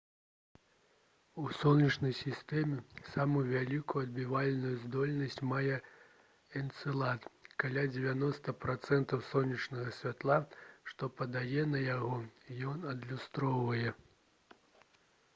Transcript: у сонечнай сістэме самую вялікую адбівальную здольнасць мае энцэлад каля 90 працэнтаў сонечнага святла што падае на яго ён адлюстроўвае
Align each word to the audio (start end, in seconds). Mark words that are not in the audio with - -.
у 1.41 1.43
сонечнай 1.57 2.13
сістэме 2.19 2.77
самую 3.15 3.43
вялікую 3.49 3.99
адбівальную 4.05 4.71
здольнасць 4.85 5.37
мае 5.51 5.75
энцэлад 6.61 7.29
каля 7.65 7.83
90 7.99 8.55
працэнтаў 8.63 9.23
сонечнага 9.29 9.93
святла 10.01 10.39
што 10.93 11.11
падае 11.21 11.69
на 11.75 11.85
яго 11.85 12.13
ён 12.75 12.91
адлюстроўвае 12.97 13.89